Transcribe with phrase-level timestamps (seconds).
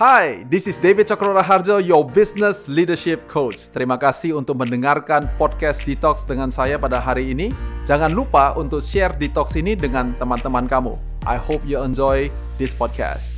[0.00, 3.68] Hai, this is David Cokro Harjo, your business leadership coach.
[3.68, 7.52] Terima kasih untuk mendengarkan podcast Detox dengan saya pada hari ini.
[7.84, 10.96] Jangan lupa untuk share Detox ini dengan teman-teman kamu.
[11.28, 13.28] I hope you enjoy this podcast.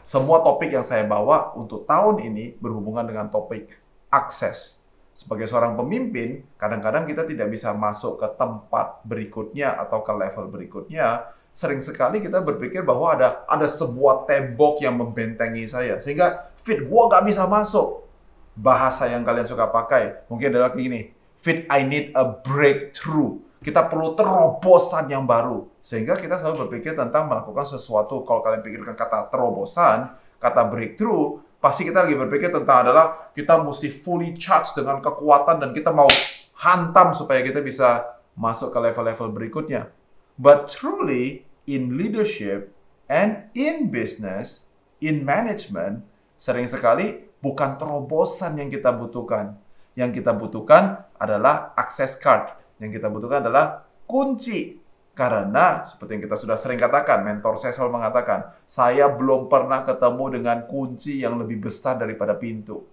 [0.00, 3.76] Semua topik yang saya bawa untuk tahun ini berhubungan dengan topik
[4.08, 4.80] akses.
[5.12, 11.36] Sebagai seorang pemimpin, kadang-kadang kita tidak bisa masuk ke tempat berikutnya atau ke level berikutnya
[11.50, 17.10] sering sekali kita berpikir bahwa ada ada sebuah tembok yang membentengi saya sehingga fit gua
[17.10, 18.06] nggak bisa masuk.
[18.60, 23.40] Bahasa yang kalian suka pakai mungkin adalah gini, fit I need a breakthrough.
[23.60, 28.24] Kita perlu terobosan yang baru sehingga kita selalu berpikir tentang melakukan sesuatu.
[28.24, 33.92] Kalau kalian pikirkan kata terobosan, kata breakthrough, pasti kita lagi berpikir tentang adalah kita mesti
[33.92, 36.08] fully charge dengan kekuatan dan kita mau
[36.56, 39.92] hantam supaya kita bisa masuk ke level-level berikutnya.
[40.40, 42.72] But truly, in leadership
[43.12, 44.64] and in business,
[45.04, 46.00] in management,
[46.40, 49.60] sering sekali bukan terobosan yang kita butuhkan.
[49.92, 52.56] Yang kita butuhkan adalah access card.
[52.80, 54.80] Yang kita butuhkan adalah kunci.
[55.12, 60.40] Karena seperti yang kita sudah sering katakan, mentor saya selalu mengatakan, saya belum pernah ketemu
[60.40, 62.88] dengan kunci yang lebih besar daripada pintu.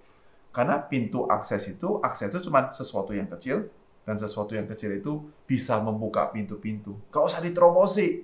[0.51, 3.71] Karena pintu akses itu, akses itu cuma sesuatu yang kecil,
[4.07, 6.95] dan sesuatu yang kecil itu bisa membuka pintu-pintu.
[7.11, 8.23] Gak usah diterobosi.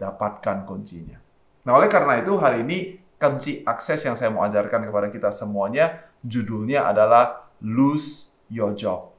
[0.00, 1.20] Dapatkan kuncinya.
[1.68, 6.00] Nah, oleh karena itu hari ini kunci akses yang saya mau ajarkan kepada kita semuanya,
[6.24, 9.14] judulnya adalah Lose Your Job.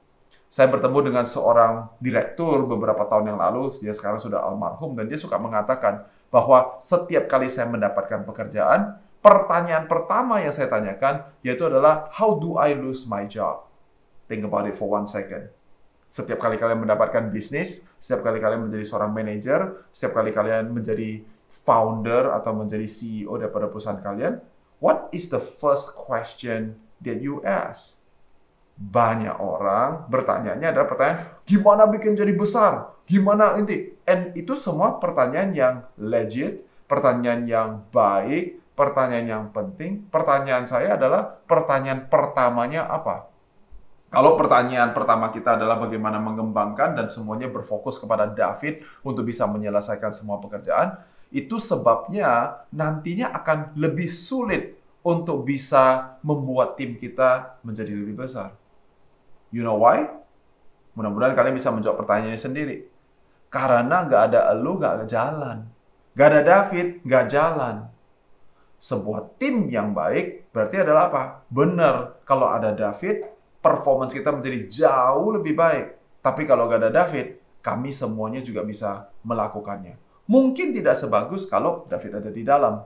[0.50, 5.16] Saya bertemu dengan seorang direktur beberapa tahun yang lalu, dia sekarang sudah almarhum, dan dia
[5.16, 12.12] suka mengatakan bahwa setiap kali saya mendapatkan pekerjaan, pertanyaan pertama yang saya tanyakan yaitu adalah,
[12.12, 13.72] how do I lose my job?
[14.28, 15.48] Think about it for one second
[16.14, 21.26] setiap kali kalian mendapatkan bisnis, setiap kali kalian menjadi seorang manajer, setiap kali kalian menjadi
[21.50, 24.38] founder atau menjadi CEO daripada perusahaan kalian,
[24.78, 27.98] what is the first question that you ask?
[28.78, 32.94] Banyak orang bertanya adalah pertanyaan, gimana bikin jadi besar?
[33.10, 33.98] Gimana ini?
[34.06, 40.06] And itu semua pertanyaan yang legit, pertanyaan yang baik, pertanyaan yang penting.
[40.14, 43.33] Pertanyaan saya adalah pertanyaan pertamanya apa?
[44.14, 50.14] Kalau pertanyaan pertama kita adalah bagaimana mengembangkan dan semuanya berfokus kepada David untuk bisa menyelesaikan
[50.14, 51.02] semua pekerjaan,
[51.34, 58.54] itu sebabnya nantinya akan lebih sulit untuk bisa membuat tim kita menjadi lebih besar.
[59.50, 60.06] You know why?
[60.94, 62.78] Mudah-mudahan kalian bisa menjawab pertanyaan ini sendiri.
[63.50, 65.58] Karena nggak ada elu, nggak ada jalan.
[66.14, 67.76] Nggak ada David, nggak jalan.
[68.78, 71.24] Sebuah tim yang baik berarti adalah apa?
[71.50, 73.33] Benar, kalau ada David,
[73.64, 76.20] performance kita menjadi jauh lebih baik.
[76.20, 79.96] Tapi kalau gak ada David, kami semuanya juga bisa melakukannya.
[80.28, 82.84] Mungkin tidak sebagus kalau David ada di dalam.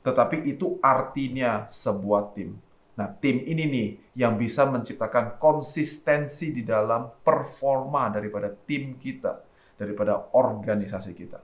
[0.00, 2.56] Tetapi itu artinya sebuah tim.
[2.96, 9.44] Nah, tim ini nih yang bisa menciptakan konsistensi di dalam performa daripada tim kita,
[9.76, 11.36] daripada organisasi kita.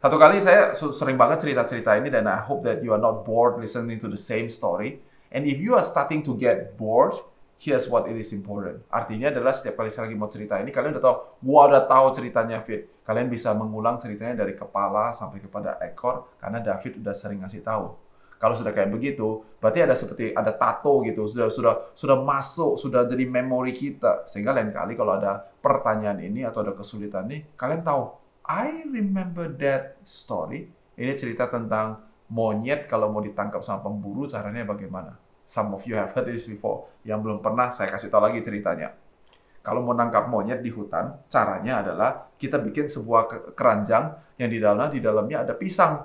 [0.00, 3.60] Satu kali saya sering banget cerita-cerita ini dan I hope that you are not bored
[3.60, 5.00] listening to the same story.
[5.32, 7.16] And if you are starting to get bored,
[7.58, 8.82] here's what it is important.
[8.90, 12.06] Artinya adalah setiap kali saya lagi mau cerita ini, kalian udah tahu, gua udah tahu
[12.14, 13.02] ceritanya Fit.
[13.04, 18.04] Kalian bisa mengulang ceritanya dari kepala sampai kepada ekor, karena David udah sering ngasih tahu.
[18.34, 23.08] Kalau sudah kayak begitu, berarti ada seperti ada tato gitu, sudah sudah sudah masuk, sudah
[23.08, 24.28] jadi memori kita.
[24.28, 28.12] Sehingga lain kali kalau ada pertanyaan ini atau ada kesulitan nih, kalian tahu,
[28.44, 30.68] I remember that story.
[30.94, 35.23] Ini cerita tentang monyet kalau mau ditangkap sama pemburu caranya bagaimana.
[35.44, 36.88] Some of you have heard this before.
[37.04, 38.96] Yang belum pernah, saya kasih tahu lagi ceritanya.
[39.64, 44.88] Kalau mau nangkap monyet di hutan, caranya adalah kita bikin sebuah keranjang yang di dalamnya
[44.92, 46.04] di dalamnya ada pisang.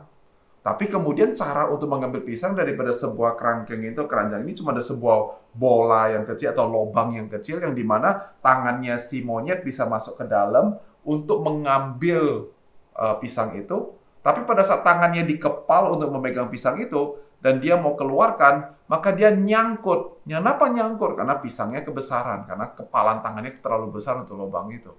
[0.60, 5.52] Tapi kemudian cara untuk mengambil pisang daripada sebuah kerangkeng itu, keranjang ini cuma ada sebuah
[5.56, 10.20] bola yang kecil atau lubang yang kecil yang di mana tangannya si monyet bisa masuk
[10.20, 10.76] ke dalam
[11.08, 12.52] untuk mengambil
[12.96, 13.96] uh, pisang itu.
[14.20, 19.32] Tapi pada saat tangannya dikepal untuk memegang pisang itu, dan dia mau keluarkan, maka dia
[19.32, 20.24] nyangkut.
[20.28, 21.16] Kenapa nyangkut?
[21.16, 24.92] Karena pisangnya kebesaran, karena kepalan tangannya terlalu besar untuk lubang itu.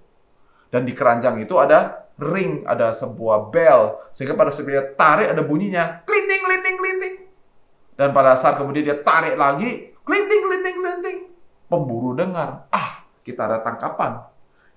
[0.71, 5.43] Dan di keranjang itu ada ring, ada sebuah bell, sehingga pada saat dia tarik ada
[5.43, 7.15] bunyinya, klinting, klinting, klinting.
[7.93, 11.17] Dan pada saat kemudian dia tarik lagi, klinting, klinting, klinting.
[11.67, 14.23] Pemburu dengar, ah, kita ada tangkapan.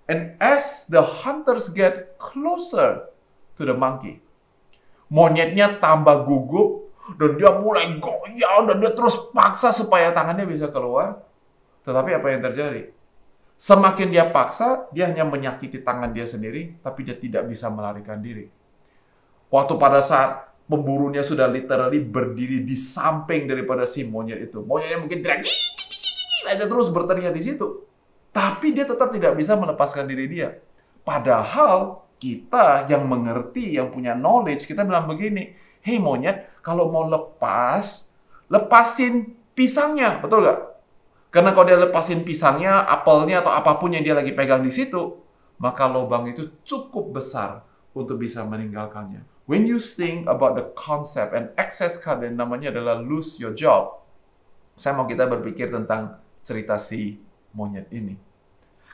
[0.05, 3.09] And as the hunters get closer
[3.57, 4.21] to the monkey,
[5.09, 11.21] monyetnya tambah gugup, dan dia mulai goyang dan dia terus paksa supaya tangannya bisa keluar.
[11.85, 12.83] Tetapi apa yang terjadi?
[13.55, 18.49] Semakin dia paksa, dia hanya menyakiti tangan dia sendiri, tapi dia tidak bisa melarikan diri.
[19.53, 24.65] Waktu pada saat pemburunya sudah literally berdiri di samping daripada si monyet itu.
[24.65, 25.45] Monyetnya mungkin teriak,
[26.49, 27.85] aja terus berteriak di situ.
[28.35, 30.59] Tapi dia tetap tidak bisa melepaskan diri dia.
[31.07, 35.55] Padahal kita yang mengerti, yang punya knowledge, kita bilang begini,
[35.85, 38.09] hei monyet, kalau mau lepas,
[38.49, 40.61] lepasin pisangnya, betul nggak?
[41.29, 45.21] Karena kalau dia lepasin pisangnya, apelnya, atau apa pun yang dia lagi pegang di situ,
[45.61, 49.23] maka lubang itu cukup besar untuk bisa meninggalkannya.
[49.45, 54.01] When you think about the concept and access kalian namanya adalah lose your job,
[54.75, 57.21] saya mau kita berpikir tentang cerita si
[57.53, 58.17] monyet ini.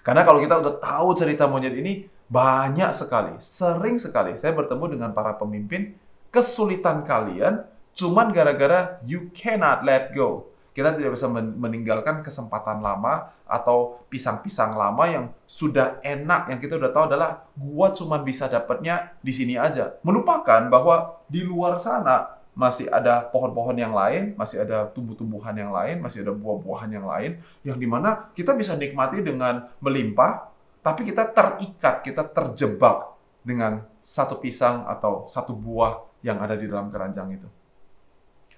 [0.03, 5.11] Karena kalau kita udah tahu cerita monyet ini, banyak sekali, sering sekali saya bertemu dengan
[5.15, 5.95] para pemimpin,
[6.31, 14.07] kesulitan kalian cuman gara-gara you cannot let go kita tidak bisa meninggalkan kesempatan lama atau
[14.07, 19.35] pisang-pisang lama yang sudah enak yang kita udah tahu adalah gua cuma bisa dapatnya di
[19.35, 19.99] sini aja.
[20.07, 25.99] Melupakan bahwa di luar sana masih ada pohon-pohon yang lain, masih ada tumbuh-tumbuhan yang lain,
[25.99, 27.31] masih ada buah-buahan yang lain
[27.67, 30.55] yang di mana kita bisa nikmati dengan melimpah,
[30.87, 33.11] tapi kita terikat, kita terjebak
[33.43, 37.49] dengan satu pisang atau satu buah yang ada di dalam keranjang itu.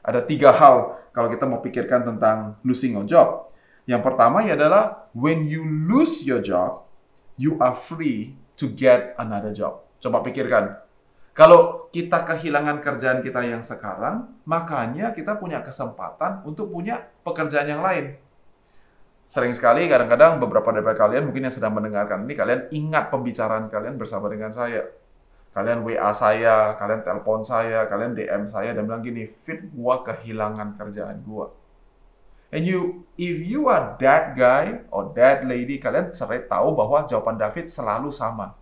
[0.02, 3.50] Ada tiga hal kalau kita mau pikirkan tentang losing your job.
[3.86, 6.86] Yang pertama adalah when you lose your job,
[7.38, 9.82] you are free to get another job.
[10.02, 10.78] Coba pikirkan.
[11.32, 17.80] Kalau kita kehilangan kerjaan kita yang sekarang, makanya kita punya kesempatan untuk punya pekerjaan yang
[17.80, 18.20] lain.
[19.32, 23.96] Sering sekali, kadang-kadang beberapa dari kalian mungkin yang sedang mendengarkan ini, kalian ingat pembicaraan kalian
[23.96, 24.84] bersama dengan saya
[25.52, 30.72] kalian WA saya, kalian telepon saya, kalian DM saya dan bilang gini, fit gua kehilangan
[30.72, 31.52] kerjaan gua.
[32.52, 37.36] And you, if you are that guy or that lady, kalian sering tahu bahwa jawaban
[37.36, 38.56] David selalu sama.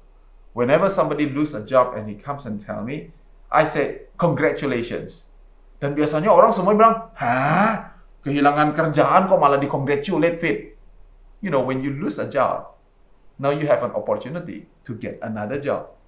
[0.50, 3.14] Whenever somebody lose a job and he comes and tell me,
[3.50, 5.30] I say congratulations.
[5.78, 7.94] Dan biasanya orang semua bilang, hah?
[8.20, 10.58] Kehilangan kerjaan kok malah di congratulate fit.
[11.38, 12.74] You know, when you lose a job,
[13.38, 15.99] now you have an opportunity to get another job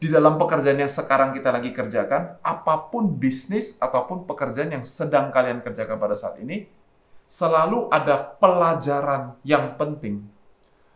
[0.00, 5.28] di dalam pekerjaan yang sekarang kita lagi kerjakan, apa pun bisnis ataupun pekerjaan yang sedang
[5.28, 6.64] kalian kerjakan pada saat ini,
[7.28, 10.24] selalu ada pelajaran yang penting.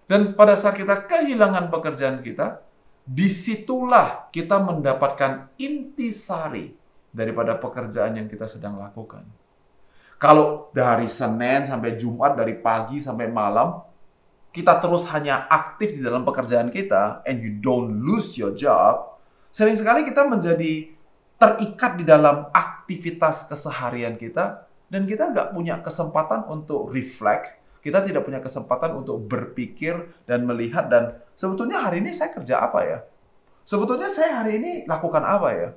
[0.09, 2.65] Dan pada saat kita kehilangan pekerjaan kita,
[3.05, 6.73] di situlah kita mendapatkan intisari
[7.13, 9.29] daripada pekerjaan yang kita sedang lakukan.
[10.17, 13.85] Kalau dari Senin sampai Jumat, dari pagi sampai malam,
[14.55, 19.19] kita terus hanya aktif di dalam pekerjaan kita and you don't lose your job,
[19.51, 20.95] sering sekali kita menjadi
[21.35, 28.23] terikat di dalam aktivitas keseharian kita dan kita nggak punya kesempatan untuk reflect, kita tidak
[28.23, 32.99] punya kesempatan untuk berpikir dan melihat dan sebetulnya hari ini saya kerja apa ya?
[33.67, 35.69] Sebetulnya saya hari ini lakukan apa ya?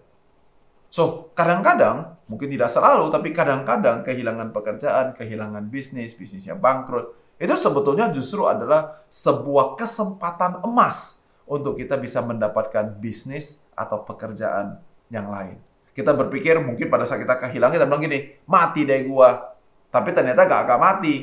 [0.88, 8.10] So, kadang-kadang, mungkin tidak selalu, tapi kadang-kadang kehilangan pekerjaan, kehilangan bisnis, bisnisnya bangkrut, itu sebetulnya
[8.10, 14.82] justru adalah sebuah kesempatan emas untuk kita bisa mendapatkan bisnis atau pekerjaan
[15.14, 15.62] yang lain.
[15.94, 18.20] Kita berpikir mungkin pada saat kita kehilangan, kita bilang gini,
[18.50, 19.54] mati deh gua.
[19.90, 21.16] Tapi ternyata gak agak mati.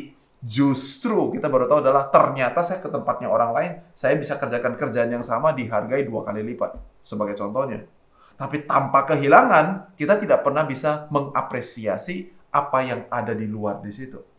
[0.44, 5.08] Justru kita baru tahu adalah ternyata saya ke tempatnya orang lain, saya bisa kerjakan kerjaan
[5.08, 6.74] yang sama dihargai dua kali lipat.
[7.06, 7.86] Sebagai contohnya.
[8.34, 14.33] Tapi tanpa kehilangan, kita tidak pernah bisa mengapresiasi apa yang ada di luar di situ.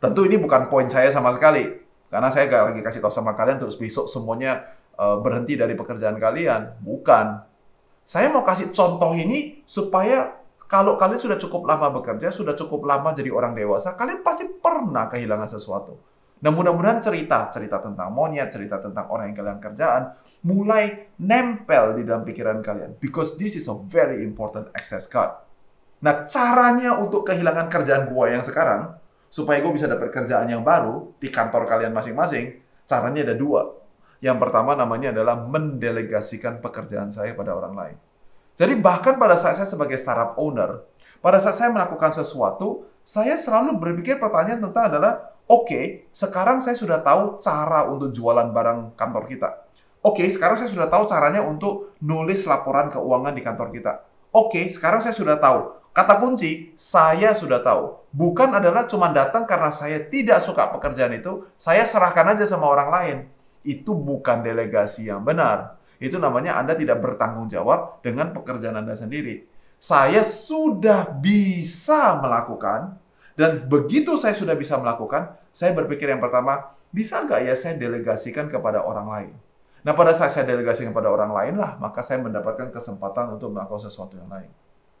[0.00, 1.68] Tentu ini bukan poin saya sama sekali,
[2.08, 4.64] karena saya gak lagi kasih tahu sama kalian terus besok semuanya
[4.96, 6.80] uh, berhenti dari pekerjaan kalian.
[6.80, 7.44] Bukan.
[8.08, 10.40] Saya mau kasih contoh ini supaya
[10.70, 15.10] kalau kalian sudah cukup lama bekerja, sudah cukup lama jadi orang dewasa, kalian pasti pernah
[15.10, 15.98] kehilangan sesuatu.
[16.40, 20.02] Nah mudah-mudahan cerita, cerita tentang monyet, cerita tentang orang yang kehilangan kerjaan,
[20.48, 22.96] mulai nempel di dalam pikiran kalian.
[22.96, 25.36] Because this is a very important access card.
[26.00, 28.96] Nah caranya untuk kehilangan kerjaan gua yang sekarang,
[29.30, 33.78] supaya gue bisa dapat kerjaan yang baru di kantor kalian masing-masing, caranya ada dua.
[34.20, 37.96] Yang pertama namanya adalah mendelegasikan pekerjaan saya pada orang lain.
[38.58, 40.84] Jadi bahkan pada saat saya sebagai startup owner,
[41.24, 45.12] pada saat saya melakukan sesuatu, saya selalu berpikir pertanyaan tentang adalah,
[45.48, 49.48] oke, okay, sekarang saya sudah tahu cara untuk jualan barang kantor kita.
[50.04, 53.92] Oke, okay, sekarang saya sudah tahu caranya untuk nulis laporan keuangan di kantor kita.
[54.30, 57.98] Oke, okay, sekarang saya sudah tahu Kata kunci, saya sudah tahu.
[58.14, 62.88] Bukan adalah cuma datang karena saya tidak suka pekerjaan itu, saya serahkan aja sama orang
[62.94, 63.16] lain.
[63.66, 65.82] Itu bukan delegasi yang benar.
[65.98, 69.50] Itu namanya Anda tidak bertanggung jawab dengan pekerjaan Anda sendiri.
[69.82, 72.94] Saya sudah bisa melakukan,
[73.34, 78.46] dan begitu saya sudah bisa melakukan, saya berpikir yang pertama, bisa nggak ya saya delegasikan
[78.46, 79.32] kepada orang lain?
[79.80, 83.88] Nah, pada saat saya delegasikan kepada orang lain lah, maka saya mendapatkan kesempatan untuk melakukan
[83.88, 84.50] sesuatu yang lain.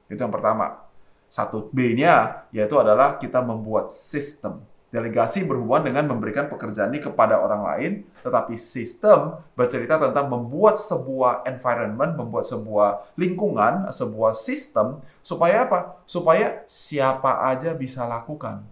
[0.08, 0.88] Itu yang pertama.
[1.30, 4.66] Satu B-nya yaitu adalah kita membuat sistem.
[4.90, 7.92] Delegasi berhubungan dengan memberikan pekerjaan ini kepada orang lain,
[8.26, 16.02] tetapi sistem bercerita tentang membuat sebuah environment, membuat sebuah lingkungan, sebuah sistem, supaya apa?
[16.10, 18.66] Supaya siapa aja bisa lakukan.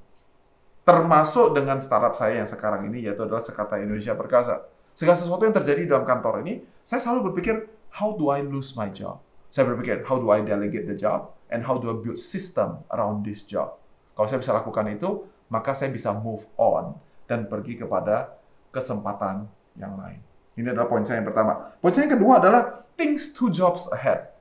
[0.82, 4.66] Termasuk dengan startup saya yang sekarang ini, yaitu adalah Sekata Indonesia Perkasa.
[4.98, 8.90] Segala sesuatu yang terjadi dalam kantor ini, saya selalu berpikir, how do I lose my
[8.90, 9.22] job?
[9.46, 11.38] Saya berpikir, how do I delegate the job?
[11.54, 13.78] And how do I build system around this job?
[14.18, 15.22] Kalau saya bisa lakukan itu,
[15.54, 16.98] maka saya bisa move on
[17.30, 18.42] dan pergi kepada
[18.74, 19.46] kesempatan
[19.78, 20.18] yang lain.
[20.58, 21.78] Ini adalah poin saya yang pertama.
[21.78, 24.34] Poin saya yang kedua adalah things two jobs ahead.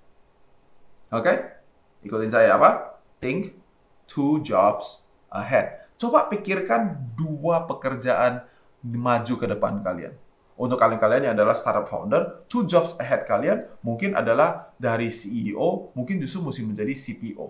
[1.13, 1.21] Oke?
[1.21, 1.37] Okay?
[2.09, 2.97] Ikutin saya apa?
[3.21, 3.53] Think
[4.09, 5.85] two jobs ahead.
[6.01, 8.41] Coba pikirkan dua pekerjaan
[8.81, 10.17] maju ke depan kalian.
[10.57, 16.17] Untuk kalian-kalian yang adalah startup founder, two jobs ahead kalian mungkin adalah dari CEO, mungkin
[16.17, 17.45] justru mesti menjadi CPO,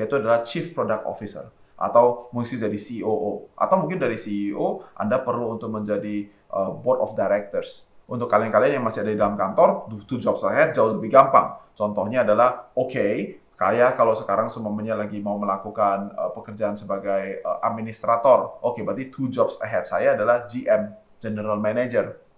[0.00, 5.56] yaitu adalah Chief Product Officer atau mesti dari COO atau mungkin dari CEO Anda perlu
[5.56, 7.88] untuk menjadi uh, board of directors.
[8.04, 11.56] Untuk kalian-kalian yang masih ada di dalam kantor, two jobs ahead jauh lebih gampang.
[11.78, 17.62] Contohnya adalah, oke, okay, kayak kalau sekarang semuanya lagi mau melakukan uh, pekerjaan sebagai uh,
[17.62, 20.90] administrator, oke, okay, berarti two jobs ahead saya adalah GM,
[21.22, 22.29] General Manager.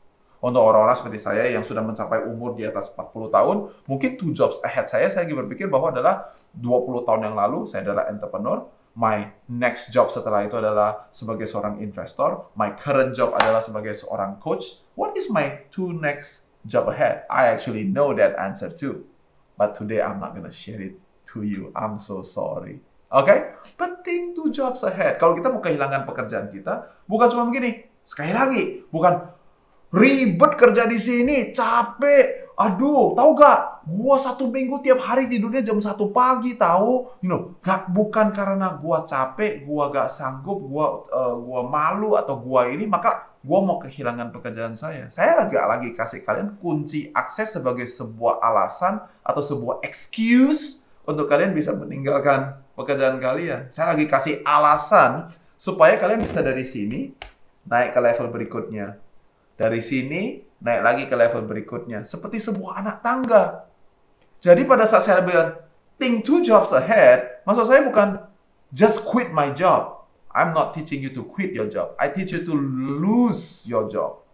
[0.42, 3.56] Untuk orang-orang seperti saya yang sudah mencapai umur di atas 40 tahun,
[3.86, 8.10] mungkin two jobs ahead saya, saya berpikir bahwa adalah 20 tahun yang lalu, saya adalah
[8.10, 8.66] entrepreneur,
[8.98, 14.42] my next job setelah itu adalah sebagai seorang investor, my current job adalah sebagai seorang
[14.42, 14.82] coach.
[14.98, 17.22] What is my two next job ahead?
[17.30, 19.06] I actually know that answer too.
[19.54, 20.98] But today I'm not gonna share it
[21.32, 21.70] to you.
[21.78, 22.82] I'm so sorry.
[23.14, 23.30] Oke?
[23.30, 23.38] Okay?
[24.02, 25.22] Think two jobs ahead.
[25.22, 27.86] Kalau kita mau kehilangan pekerjaan kita, bukan cuma begini.
[28.02, 29.30] Sekali lagi, bukan
[29.92, 33.84] ribet kerja di sini, capek, aduh, tahu gak?
[33.84, 37.20] Gua satu minggu tiap hari tidurnya jam satu pagi, tahu?
[37.20, 42.40] You know, gak bukan karena gua capek, gua gak sanggup, gua uh, gua malu atau
[42.40, 45.12] gua ini, maka gua mau kehilangan pekerjaan saya.
[45.12, 51.52] Saya agak lagi kasih kalian kunci akses sebagai sebuah alasan atau sebuah excuse untuk kalian
[51.52, 53.68] bisa meninggalkan pekerjaan kalian.
[53.68, 55.28] Saya lagi kasih alasan
[55.60, 57.12] supaya kalian bisa dari sini
[57.68, 59.11] naik ke level berikutnya.
[59.56, 62.06] Dari sini naik lagi ke level berikutnya.
[62.06, 63.44] Seperti sebuah anak tangga.
[64.42, 65.54] Jadi pada saat saya bilang,
[65.98, 68.26] think two jobs ahead, maksud saya bukan
[68.74, 70.02] just quit my job.
[70.32, 71.92] I'm not teaching you to quit your job.
[72.00, 72.54] I teach you to
[72.98, 74.24] lose your job.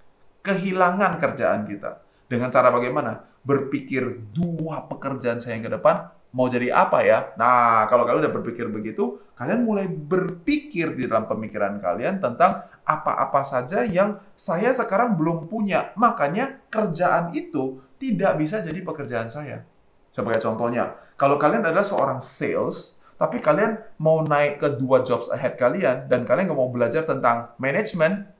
[0.46, 2.00] Kehilangan kerjaan kita.
[2.30, 3.26] Dengan cara bagaimana?
[3.42, 7.32] Berpikir dua pekerjaan saya yang ke depan, mau jadi apa ya?
[7.40, 13.44] Nah, kalau kalian udah berpikir begitu, kalian mulai berpikir di dalam pemikiran kalian tentang apa-apa
[13.44, 15.92] saja yang saya sekarang belum punya.
[15.96, 19.64] Makanya kerjaan itu tidak bisa jadi pekerjaan saya.
[20.12, 25.58] Sebagai contohnya, kalau kalian adalah seorang sales, tapi kalian mau naik ke dua jobs ahead
[25.58, 28.30] kalian, dan kalian nggak mau belajar tentang management,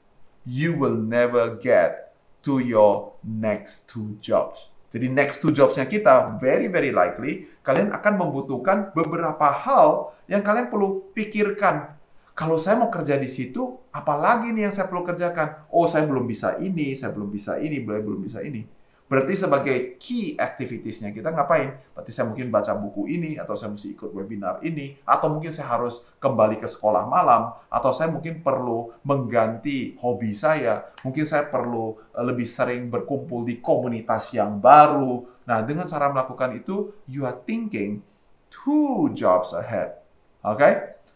[0.47, 4.71] you will never get to your next two jobs.
[4.89, 10.73] Jadi next two jobs-nya kita, very very likely, kalian akan membutuhkan beberapa hal yang kalian
[10.73, 11.93] perlu pikirkan.
[12.33, 15.69] Kalau saya mau kerja di situ, apalagi nih yang saya perlu kerjakan?
[15.69, 18.78] Oh, saya belum bisa ini, saya belum bisa ini, belum bisa ini.
[19.09, 21.81] Berarti sebagai key activitiesnya kita ngapain?
[21.97, 25.65] Berarti saya mungkin baca buku ini, atau saya mesti ikut webinar ini, atau mungkin saya
[25.73, 31.97] harus kembali ke sekolah malam, atau saya mungkin perlu mengganti hobi saya, mungkin saya perlu
[32.13, 35.25] eh, lebih sering berkumpul di komunitas yang baru.
[35.49, 38.05] Nah, dengan cara melakukan itu, you are thinking
[38.53, 39.97] two jobs ahead.
[40.45, 40.61] Oke?
[40.61, 40.73] Okay?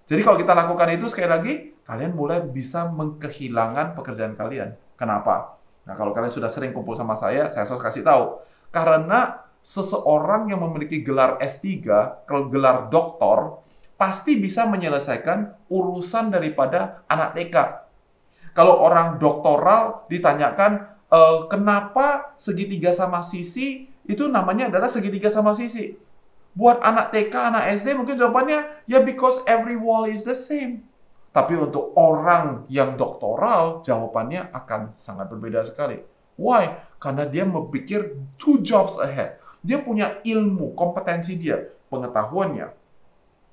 [0.09, 1.53] Jadi kalau kita lakukan itu sekali lagi,
[1.85, 4.73] kalian mulai bisa mengkehilangan pekerjaan kalian.
[4.97, 5.61] Kenapa?
[5.83, 8.39] Nah, kalau kalian sudah sering kumpul sama saya, saya harus kasih tahu.
[8.71, 11.83] Karena seseorang yang memiliki gelar S3,
[12.27, 13.63] gelar doktor,
[13.99, 17.55] pasti bisa menyelesaikan urusan daripada anak TK.
[18.51, 25.95] Kalau orang doktoral ditanyakan, e, kenapa segitiga sama sisi, itu namanya adalah segitiga sama sisi.
[26.53, 30.85] Buat anak TK, anak SD, mungkin jawabannya, ya because every wall is the same.
[31.33, 35.97] Tapi untuk orang yang doktoral, jawabannya akan sangat berbeda sekali.
[36.37, 36.77] Why?
[37.01, 39.41] Karena dia berpikir two jobs ahead.
[39.65, 41.57] Dia punya ilmu, kompetensi dia,
[41.89, 42.69] pengetahuannya,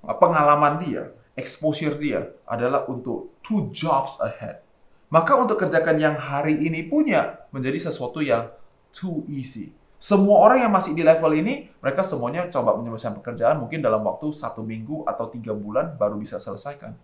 [0.05, 4.61] pengalaman dia, exposure dia adalah untuk two jobs ahead.
[5.09, 8.53] Maka untuk kerjakan yang hari ini punya menjadi sesuatu yang
[8.93, 9.73] too easy.
[10.01, 14.33] Semua orang yang masih di level ini, mereka semuanya coba menyelesaikan pekerjaan mungkin dalam waktu
[14.33, 16.97] satu minggu atau tiga bulan baru bisa selesaikan.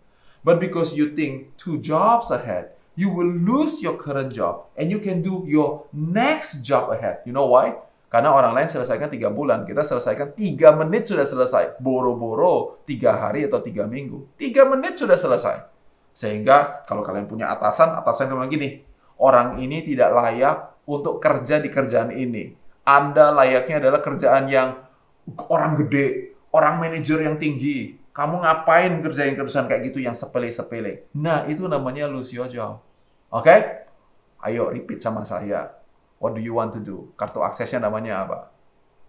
[0.46, 5.02] But because you think two jobs ahead, you will lose your current job and you
[5.02, 7.26] can do your next job ahead.
[7.26, 7.74] You know why?
[8.06, 11.82] Karena orang lain selesaikan tiga bulan, kita selesaikan tiga menit sudah selesai.
[11.82, 14.38] Boro-boro tiga hari atau tiga minggu.
[14.38, 15.66] Tiga menit sudah selesai.
[16.14, 18.86] Sehingga kalau kalian punya atasan, atasan bilang gini,
[19.18, 22.54] orang ini tidak layak untuk kerja di kerjaan ini.
[22.86, 24.78] Anda layaknya adalah kerjaan yang
[25.50, 27.98] orang gede, orang manajer yang tinggi.
[28.16, 31.12] Kamu ngapain kerjain kerjaan kayak gitu yang sepele-sepele?
[31.12, 32.80] Nah, itu namanya lose your job.
[33.28, 33.44] Oke?
[33.44, 33.60] Okay?
[34.40, 35.76] Ayo repeat sama saya.
[36.16, 37.12] What do you want to do?
[37.20, 38.38] Kartu aksesnya namanya apa?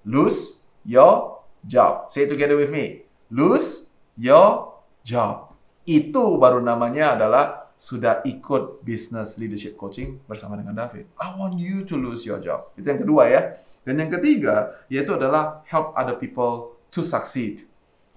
[0.04, 2.12] Lose your job.
[2.12, 3.08] Say it together with me.
[3.32, 3.88] Lose
[4.20, 4.76] your
[5.08, 5.56] job.
[5.88, 11.08] Itu baru namanya adalah sudah ikut business leadership coaching bersama dengan David.
[11.16, 12.76] I want you to lose your job.
[12.76, 13.56] Itu yang kedua ya.
[13.88, 17.64] Dan yang ketiga, yaitu adalah help other people to succeed.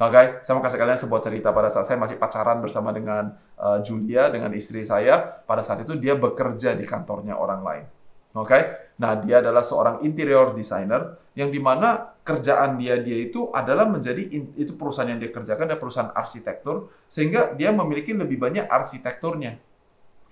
[0.01, 0.27] Oke, okay?
[0.41, 4.33] saya mau kasih kalian sebuah cerita pada saat saya masih pacaran bersama dengan uh, Julia,
[4.33, 5.21] dengan istri saya.
[5.45, 7.85] Pada saat itu dia bekerja di kantornya orang lain.
[8.33, 8.63] Oke, okay?
[8.97, 14.25] nah dia adalah seorang interior designer yang di mana kerjaan dia dia itu adalah menjadi
[14.57, 19.61] itu perusahaan yang dia kerjakan adalah perusahaan arsitektur sehingga dia memiliki lebih banyak arsitekturnya.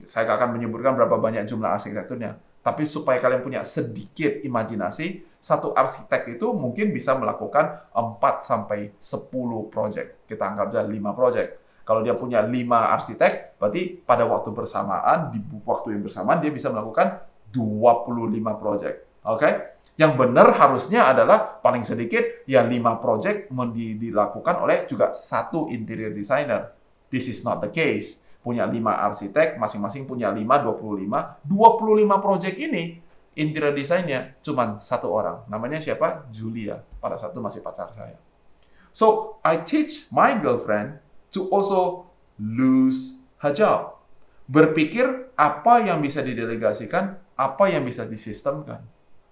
[0.00, 6.34] Saya akan menyebutkan berapa banyak jumlah arsitekturnya, tapi supaya kalian punya sedikit imajinasi, satu arsitek
[6.38, 10.26] itu mungkin bisa melakukan 4 sampai 10 project.
[10.26, 11.48] Kita anggap saja 5 project.
[11.86, 16.68] Kalau dia punya 5 arsitek, berarti pada waktu bersamaan, di waktu yang bersamaan, dia bisa
[16.68, 18.96] melakukan 25 project.
[19.24, 19.40] Oke?
[19.40, 19.52] Okay?
[19.98, 26.70] Yang benar harusnya adalah paling sedikit ya 5 project dilakukan oleh juga satu interior designer.
[27.10, 28.14] This is not the case.
[28.38, 31.42] Punya 5 arsitek, masing-masing punya 5, 25.
[31.50, 35.44] 25 project ini interior desainnya cuma satu orang.
[35.50, 36.28] Namanya siapa?
[36.32, 36.80] Julia.
[37.02, 38.16] Pada saat itu masih pacar saya.
[38.94, 40.98] So, I teach my girlfriend
[41.36, 44.00] to also lose her job.
[44.48, 48.82] Berpikir apa yang bisa didelegasikan apa yang bisa disistemkan.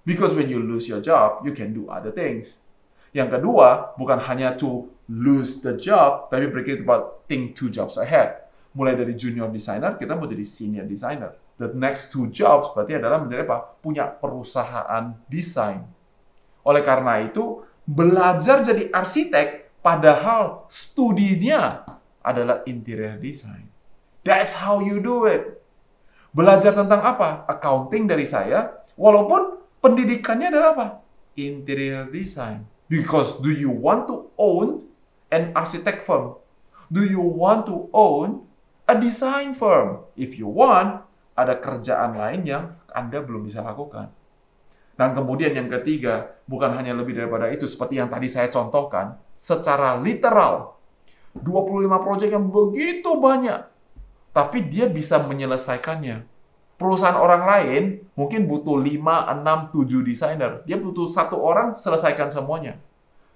[0.07, 2.63] Because when you lose your job, you can do other things.
[3.11, 8.47] Yang kedua, bukan hanya to lose the job, tapi berpikir about think two jobs ahead.
[8.77, 11.35] Mulai dari junior designer, kita mau jadi senior designer.
[11.57, 13.81] The next two jobs berarti adalah menjadi apa?
[13.81, 15.89] Punya perusahaan desain.
[16.69, 21.87] Oleh karena itu, belajar jadi arsitek, padahal studinya
[22.21, 23.73] adalah interior design.
[24.21, 25.63] That's how you do it.
[26.35, 27.49] Belajar tentang apa?
[27.49, 30.87] Accounting dari saya, walaupun pendidikannya adalah apa?
[31.39, 32.69] Interior design.
[32.91, 34.85] Because do you want to own
[35.33, 36.37] an architect firm?
[36.91, 38.45] Do you want to own
[38.85, 40.05] a design firm?
[40.19, 41.06] If you want,
[41.37, 44.09] ada kerjaan lain yang Anda belum bisa lakukan.
[44.97, 50.01] Dan kemudian yang ketiga, bukan hanya lebih daripada itu, seperti yang tadi saya contohkan, secara
[50.01, 50.81] literal,
[51.37, 53.69] 25 proyek yang begitu banyak,
[54.33, 56.25] tapi dia bisa menyelesaikannya.
[56.81, 57.83] Perusahaan orang lain
[58.17, 60.65] mungkin butuh 5, 6, 7 desainer.
[60.65, 62.81] Dia butuh satu orang selesaikan semuanya.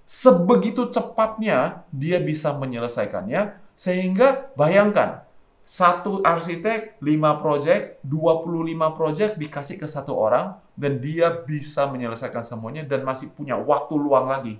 [0.05, 5.25] Sebegitu cepatnya dia bisa menyelesaikannya, sehingga bayangkan,
[5.61, 12.81] satu arsitek, 5 project, 25 project dikasih ke satu orang, dan dia bisa menyelesaikan semuanya
[12.83, 14.57] dan masih punya waktu luang lagi.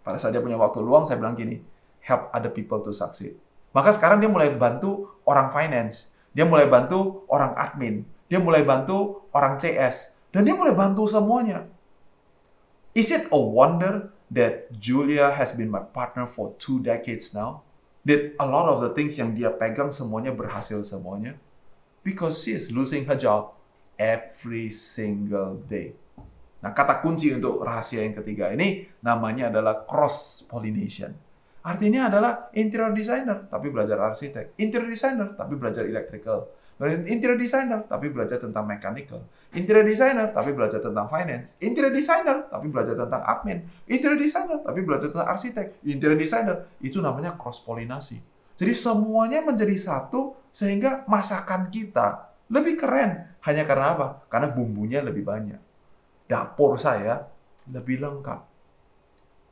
[0.00, 1.60] Pada saat dia punya waktu luang, saya bilang gini,
[2.06, 3.36] help other people to succeed.
[3.74, 6.08] Maka sekarang dia mulai bantu orang finance.
[6.32, 8.06] Dia mulai bantu orang admin.
[8.30, 10.16] Dia mulai bantu orang CS.
[10.30, 11.68] Dan dia mulai bantu semuanya.
[12.96, 17.65] Is it a wonder that Julia has been my partner for two decades now?
[18.06, 21.34] That a lot of the things yang dia pegang semuanya berhasil semuanya?
[22.06, 23.58] Because she is losing her job
[23.98, 25.98] every single day.
[26.62, 31.12] Nah, kata kunci untuk rahasia yang ketiga ini namanya adalah cross-pollination.
[31.66, 36.46] Artinya adalah interior designer tapi belajar arsitek, interior designer tapi belajar electrical,
[37.08, 39.24] interior designer tapi belajar tentang mechanical,
[39.56, 44.80] interior designer tapi belajar tentang finance, interior designer tapi belajar tentang admin, interior designer tapi
[44.84, 48.20] belajar tentang arsitek, interior designer itu namanya cross pollinasi.
[48.56, 53.36] Jadi semuanya menjadi satu sehingga masakan kita lebih keren.
[53.44, 54.06] Hanya karena apa?
[54.32, 55.60] Karena bumbunya lebih banyak.
[56.26, 57.28] Dapur saya
[57.68, 58.56] lebih lengkap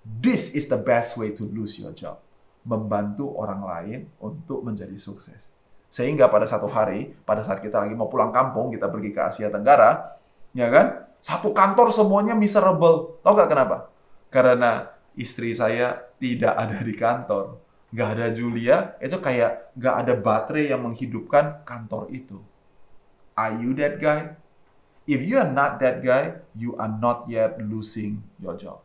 [0.04, 2.20] This is the best way to lose your job.
[2.68, 5.53] Membantu orang lain untuk menjadi sukses.
[5.94, 9.46] Sehingga pada satu hari, pada saat kita lagi mau pulang kampung, kita pergi ke Asia
[9.46, 10.18] Tenggara,
[10.50, 11.06] ya kan?
[11.22, 13.22] Satu kantor semuanya miserable.
[13.22, 13.94] Tahu gak kenapa?
[14.26, 17.62] Karena istri saya tidak ada di kantor.
[17.94, 22.42] Gak ada Julia, itu kayak gak ada baterai yang menghidupkan kantor itu.
[23.38, 24.34] Are you that guy?
[25.06, 28.82] If you are not that guy, you are not yet losing your job.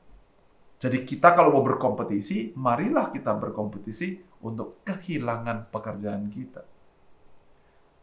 [0.77, 6.68] Jadi kita kalau mau berkompetisi, marilah kita berkompetisi untuk kehilangan pekerjaan kita.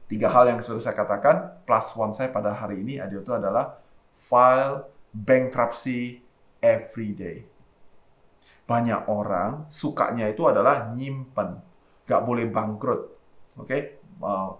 [0.06, 3.74] Tiga hal yang sudah saya katakan, plus one saya pada hari ini itu adalah
[4.14, 6.22] file bankruptcy
[6.62, 7.42] every day.
[8.66, 11.58] Banyak orang sukanya itu adalah nyimpen,
[12.06, 13.02] nggak boleh bangkrut.
[13.58, 13.80] Oke, okay?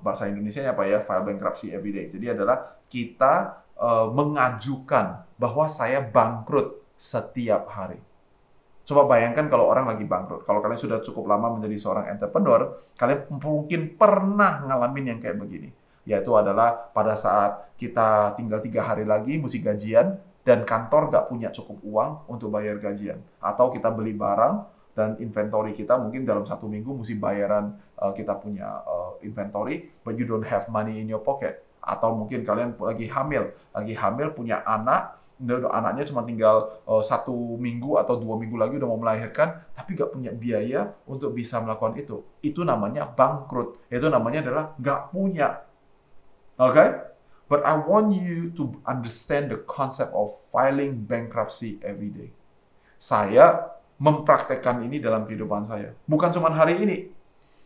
[0.03, 2.07] bahasa Indonesia apa ya file bankruptcy every day.
[2.11, 8.01] Jadi adalah kita uh, mengajukan bahwa saya bangkrut setiap hari.
[8.87, 10.47] Coba bayangkan kalau orang lagi bangkrut.
[10.47, 15.75] Kalau kalian sudah cukup lama menjadi seorang entrepreneur, kalian mungkin pernah ngalamin yang kayak begini.
[16.07, 21.51] Yaitu adalah pada saat kita tinggal tiga hari lagi, mesti gajian, dan kantor nggak punya
[21.51, 23.19] cukup uang untuk bayar gajian.
[23.43, 24.55] Atau kita beli barang,
[24.95, 30.15] dan inventory kita mungkin dalam satu minggu mesti bayaran uh, kita punya uh, inventory, but
[30.15, 31.67] you don't have money in your pocket.
[31.83, 38.01] Atau mungkin kalian lagi hamil, lagi hamil punya anak, anaknya cuma tinggal uh, satu minggu
[38.01, 42.25] atau dua minggu lagi udah mau melahirkan, tapi nggak punya biaya untuk bisa melakukan itu.
[42.41, 43.85] Itu namanya bangkrut.
[43.93, 45.61] Itu namanya adalah nggak punya.
[46.57, 46.73] Oke?
[46.73, 46.89] Okay?
[47.47, 52.35] But I want you to understand the concept of filing bankruptcy every day.
[52.99, 53.71] Saya
[54.03, 55.95] mempraktekkan ini dalam kehidupan saya.
[56.11, 56.99] Bukan cuma hari ini,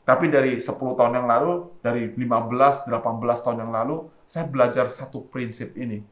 [0.04, 2.92] tapi dari 10 tahun yang lalu, dari 15, 18
[3.40, 6.04] tahun yang lalu, saya belajar satu prinsip ini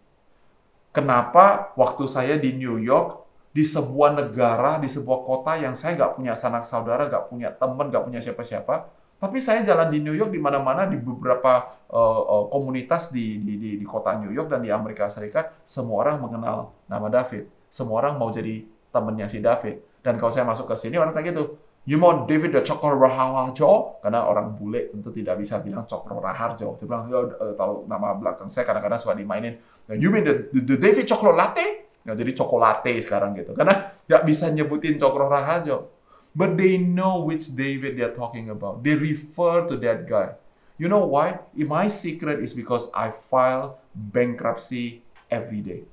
[0.99, 3.23] Kenapa waktu saya di New York,
[3.55, 7.87] di sebuah negara, di sebuah kota yang saya nggak punya sanak saudara, nggak punya teman,
[7.87, 8.91] nggak punya siapa-siapa,
[9.23, 13.55] tapi saya jalan di New York di mana-mana di beberapa uh, uh, komunitas di, di,
[13.63, 17.47] di, di kota New York dan di Amerika Serikat, semua orang mengenal nama David.
[17.71, 19.79] Semua orang mau jadi temannya si David.
[20.03, 23.97] Dan kalau saya masuk ke sini, orang tanya gitu, You mau David the Cokro Raharjo?
[24.05, 26.77] Karena orang bule tentu tidak bisa bilang Cokro Raharjo.
[26.77, 27.25] Dia bilang, ya,
[27.57, 29.57] tahu nama belakang saya kadang-kadang suka dimainin.
[29.97, 31.89] You mean the, the, the David Cokro Latte?
[32.05, 33.57] Nah, jadi cokolate sekarang gitu.
[33.57, 35.89] Karena nggak bisa nyebutin Cokro Raharjo.
[36.37, 38.85] But they know which David they're talking about.
[38.85, 40.37] They refer to that guy.
[40.77, 41.41] You know why?
[41.57, 45.01] My secret is because I file bankruptcy
[45.33, 45.89] every day.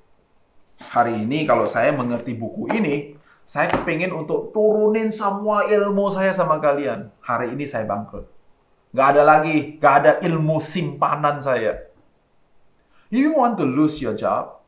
[0.92, 3.15] Hari ini kalau saya mengerti buku ini,
[3.46, 7.14] saya kepingin untuk turunin semua ilmu saya sama kalian.
[7.22, 8.26] Hari ini saya bangkrut.
[8.90, 11.94] Gak ada lagi, gak ada ilmu simpanan saya.
[13.14, 14.66] You want to lose your job,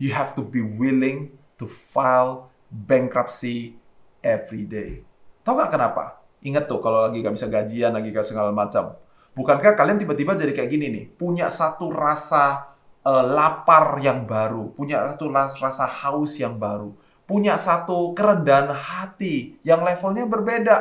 [0.00, 3.76] you have to be willing to file bankruptcy
[4.24, 5.04] every day.
[5.44, 6.24] Tahu gak kenapa?
[6.40, 8.96] Ingat tuh kalau lagi gak bisa gajian, lagi gak segala macam.
[9.36, 12.72] Bukankah kalian tiba-tiba jadi kayak gini nih, punya satu rasa
[13.04, 15.28] uh, lapar yang baru, punya satu
[15.60, 20.76] rasa haus yang baru, punya satu kerendahan hati yang levelnya berbeda.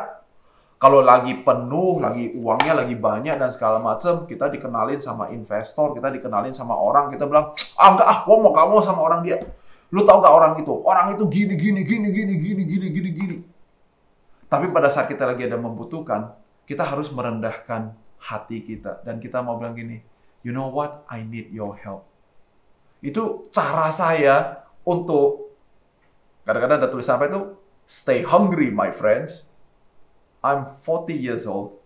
[0.79, 6.11] Kalau lagi penuh, lagi uangnya lagi banyak dan segala macam, kita dikenalin sama investor, kita
[6.11, 9.39] dikenalin sama orang, kita bilang, ah enggak ah, gua mau kamu sama orang dia.
[9.93, 10.73] Lu tahu gak orang itu?
[10.73, 13.37] Orang itu gini, gini, gini, gini, gini, gini, gini, gini.
[14.49, 16.33] Tapi pada saat kita lagi ada membutuhkan,
[16.65, 19.05] kita harus merendahkan hati kita.
[19.05, 20.01] Dan kita mau bilang gini,
[20.41, 21.05] you know what?
[21.05, 22.09] I need your help.
[23.05, 25.52] Itu cara saya untuk
[26.43, 27.41] Kadang-kadang ada tulisan apa itu?
[27.87, 29.47] Stay hungry, my friends.
[30.43, 31.79] I'm 40 years old.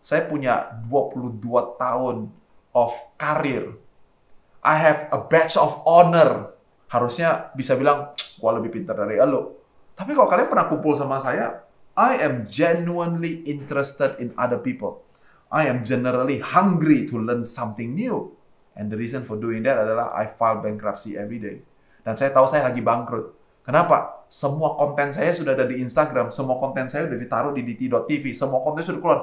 [0.00, 1.44] Saya punya 22
[1.76, 2.32] tahun
[2.72, 3.76] of karir.
[4.64, 6.56] I have a badge of honor.
[6.88, 9.60] Harusnya bisa bilang, gua lebih pintar dari lo.
[9.92, 11.68] Tapi kalau kalian pernah kumpul sama saya,
[11.98, 15.04] I am genuinely interested in other people.
[15.52, 18.36] I am generally hungry to learn something new.
[18.78, 21.66] And the reason for doing that adalah I file bankruptcy every day.
[22.06, 23.34] Dan saya tahu saya lagi bangkrut.
[23.68, 24.24] Kenapa?
[24.32, 28.64] Semua konten saya sudah ada di Instagram, semua konten saya sudah ditaruh di dt.tv, semua
[28.64, 29.20] konten sudah keluar.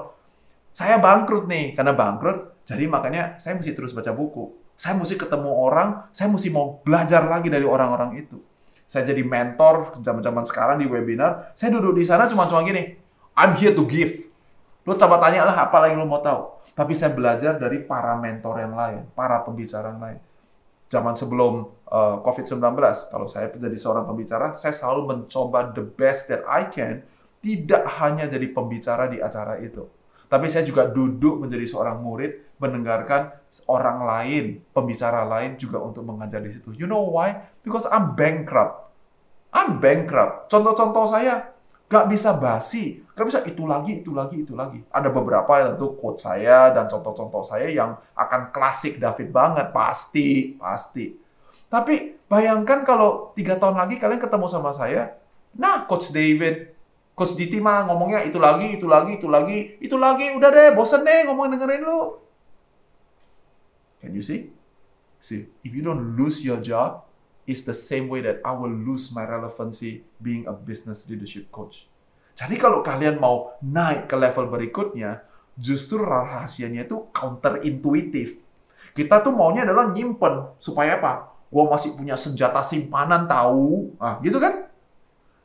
[0.69, 4.53] Saya bangkrut nih, karena bangkrut, jadi makanya saya mesti terus baca buku.
[4.77, 8.37] Saya mesti ketemu orang, saya mesti mau belajar lagi dari orang-orang itu.
[8.85, 13.01] Saya jadi mentor zaman-zaman sekarang di webinar, saya duduk di sana cuma-cuma gini,
[13.33, 14.29] I'm here to give.
[14.85, 16.69] Lu coba tanya lah apa lagi lu mau tahu.
[16.77, 20.19] Tapi saya belajar dari para mentor yang lain, para pembicara yang lain
[20.95, 22.63] zaman sebelum uh, COVID-19,
[23.11, 27.03] kalau saya menjadi seorang pembicara, saya selalu mencoba the best that I can,
[27.43, 29.83] tidak hanya jadi pembicara di acara itu.
[30.25, 33.35] Tapi saya juga duduk menjadi seorang murid, mendengarkan
[33.69, 36.73] orang lain, pembicara lain juga untuk mengajar di situ.
[36.73, 37.53] You know why?
[37.61, 38.89] Because I'm bankrupt.
[39.53, 40.49] I'm bankrupt.
[40.51, 41.54] Contoh-contoh saya,
[41.85, 44.81] Gak bisa basi, gak bisa itu lagi, itu lagi, itu lagi.
[44.89, 50.57] Ada beberapa yang tentu quote saya dan contoh-contoh saya yang akan klasik David banget, pasti,
[50.57, 51.13] pasti.
[51.69, 55.13] Tapi bayangkan kalau tiga tahun lagi kalian ketemu sama saya,
[55.53, 56.73] nah Coach David,
[57.13, 61.05] Coach Diti mah ngomongnya itu lagi, itu lagi, itu lagi, itu lagi, udah deh, bosen
[61.05, 62.17] deh ngomong dengerin lu.
[64.01, 64.49] Can you see?
[65.21, 67.05] See, if you don't lose your job,
[67.45, 71.85] is the same way that I will lose my relevancy being a business leadership coach.
[72.35, 75.23] Jadi kalau kalian mau naik ke level berikutnya,
[75.55, 78.43] justru rahasianya itu counter intuitif.
[78.91, 81.31] Kita tuh maunya adalah nyimpen supaya apa?
[81.47, 84.67] Gua masih punya senjata simpanan tahu, ah gitu kan?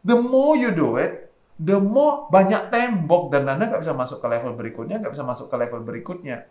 [0.02, 4.26] The more you do it, the more banyak tembok dan Anda nggak bisa masuk ke
[4.26, 6.48] level berikutnya, nggak bisa masuk ke level berikutnya.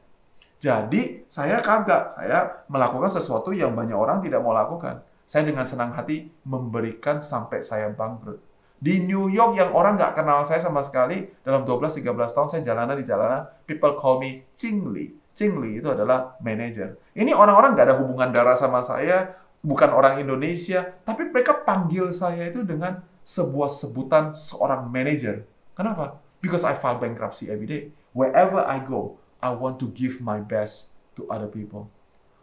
[0.59, 5.03] Jadi saya kagak, saya melakukan sesuatu yang banyak orang tidak mau lakukan.
[5.29, 8.41] Saya dengan senang hati memberikan sampai saya bangkrut.
[8.81, 12.01] Di New York yang orang nggak kenal saya sama sekali, dalam 12-13
[12.33, 15.13] tahun saya jalanan di jalanan, people call me Cingli.
[15.37, 16.97] Cingli itu adalah manager.
[17.13, 22.49] Ini orang-orang nggak ada hubungan darah sama saya, bukan orang Indonesia, tapi mereka panggil saya
[22.49, 25.45] itu dengan sebuah sebutan seorang manager.
[25.77, 26.17] Kenapa?
[26.41, 27.93] Because I file bankruptcy every day.
[28.17, 30.89] Wherever I go, I want to give my best
[31.21, 31.93] to other people.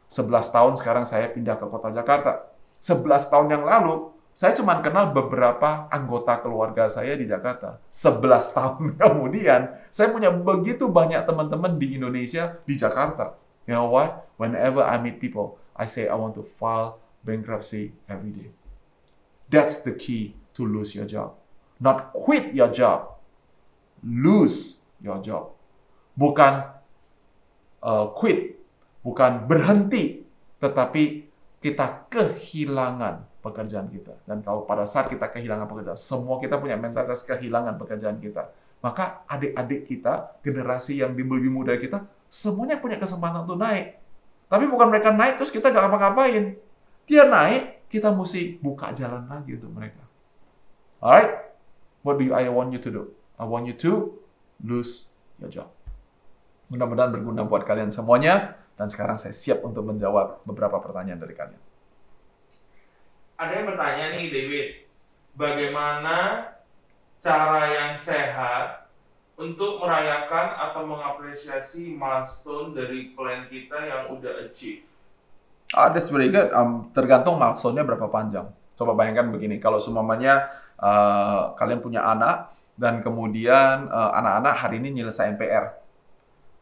[0.07, 2.55] 11 tahun sekarang saya pindah ke kota Jakarta.
[2.87, 3.03] 11
[3.35, 7.83] tahun yang lalu, saya cuma kenal beberapa anggota keluarga saya di Jakarta.
[7.91, 8.23] 11
[8.57, 13.35] tahun kemudian, saya punya begitu banyak teman-teman di Indonesia, di Jakarta.
[13.67, 14.23] You know why?
[14.39, 18.55] Whenever I meet people, I say I want to file bankruptcy every day.
[19.51, 21.35] That's the key to lose your job.
[21.83, 23.19] Not quit your job.
[24.07, 25.59] Lose your job.
[26.15, 26.71] Bukan
[27.83, 28.55] uh, quit,
[29.03, 30.23] bukan berhenti,
[30.63, 31.26] tetapi
[31.67, 34.15] kita kehilangan pekerjaan kita.
[34.23, 38.55] Dan kalau pada saat kita kehilangan pekerjaan, semua kita punya mentalitas kehilangan pekerjaan kita.
[38.79, 43.99] Maka adik-adik kita, generasi yang lebih muda kita, semuanya punya kesempatan untuk naik.
[44.47, 46.55] Tapi bukan mereka naik terus kita gak apa-ngapain.
[47.11, 50.07] Dia naik, kita mesti buka jalan lagi untuk mereka.
[51.03, 51.51] Alright?
[52.07, 53.03] What do I want you to do?
[53.35, 54.15] I want you to
[54.63, 55.11] lose
[55.43, 55.75] your job.
[56.71, 58.55] Mudah-mudahan berguna buat kalian semuanya.
[58.77, 61.63] Dan sekarang saya siap untuk menjawab beberapa pertanyaan dari kalian.
[63.37, 64.69] Ada yang bertanya nih, David.
[65.37, 66.17] Bagaimana
[67.21, 68.89] cara yang sehat
[69.37, 74.85] untuk merayakan atau mengapresiasi milestone dari plan kita yang udah achieve?
[75.77, 76.49] Ah, that's very good.
[76.57, 78.49] Um, tergantung milestone-nya berapa panjang.
[78.77, 84.77] Coba bayangkan begini, kalau semuanya uh, kalian punya anak, dan kemudian uh, anak-anak uh, hari
[84.85, 85.86] ini nyelesain PR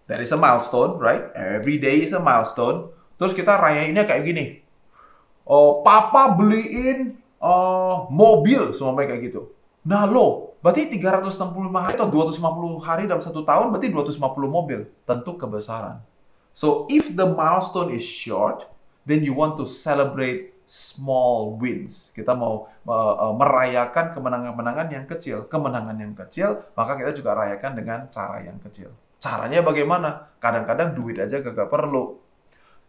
[0.05, 1.33] That is a milestone, right?
[1.33, 2.93] Every day is a milestone.
[3.17, 4.45] Terus kita rayainnya kayak gini.
[5.49, 9.49] Oh, papa beliin uh, mobil, semua kayak gitu.
[9.85, 14.89] Nah lo, berarti 365 hari atau 250 hari dalam satu tahun, berarti 250 mobil.
[15.05, 16.01] Tentu kebesaran.
[16.55, 18.65] So, if the milestone is short,
[19.05, 22.15] then you want to celebrate small wins.
[22.17, 25.45] Kita mau uh, merayakan kemenangan-kemenangan yang kecil.
[25.51, 28.95] Kemenangan yang kecil, maka kita juga rayakan dengan cara yang kecil.
[29.25, 30.37] Caranya bagaimana?
[30.37, 32.21] Kadang-kadang duit aja gak perlu.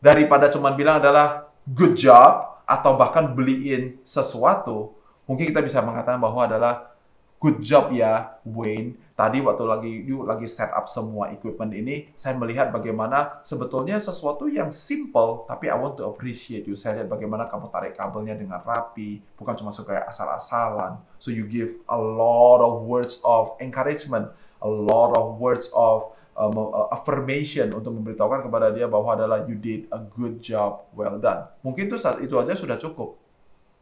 [0.03, 4.91] Daripada cuma bilang adalah good job atau bahkan beliin sesuatu,
[5.23, 6.91] mungkin kita bisa mengatakan bahwa adalah
[7.39, 8.99] good job ya Wayne.
[9.15, 14.51] Tadi waktu lagi you lagi set up semua equipment ini, saya melihat bagaimana sebetulnya sesuatu
[14.51, 16.75] yang simple, tapi I want to appreciate you.
[16.75, 20.99] Saya lihat bagaimana kamu tarik kabelnya dengan rapi, bukan cuma suka asal-asalan.
[21.15, 26.51] So you give a lot of words of encouragement, a lot of words of uh,
[26.51, 31.47] uh, affirmation untuk memberitahukan kepada dia bahwa adalah you did a good job, well done.
[31.63, 33.15] Mungkin itu saat itu aja sudah cukup.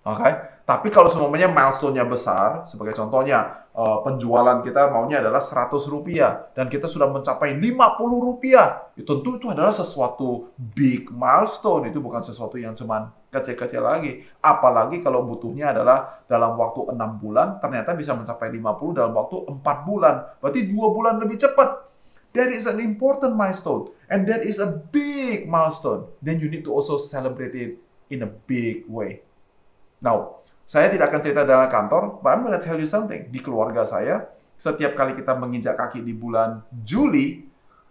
[0.03, 0.33] Oke, okay?
[0.67, 6.67] tapi kalau semuanya milestone-nya besar, sebagai contohnya uh, penjualan kita maunya adalah 100 rupiah dan
[6.67, 7.71] kita sudah mencapai 50
[8.11, 14.27] rupiah, ya, tentu itu adalah sesuatu big milestone, itu bukan sesuatu yang cuman kecil-kecil lagi.
[14.43, 19.77] Apalagi kalau butuhnya adalah dalam waktu enam bulan, ternyata bisa mencapai 50 dalam waktu empat
[19.87, 21.92] bulan, berarti dua bulan lebih cepat.
[22.33, 23.93] That is an important milestone.
[24.09, 26.09] And that is a big milestone.
[26.21, 27.77] Then you need to also celebrate it
[28.09, 29.21] in a big way.
[30.01, 33.29] Now, saya tidak akan cerita dalam kantor, but I'm gonna tell you something.
[33.29, 37.45] Di keluarga saya, setiap kali kita menginjak kaki di bulan Juli,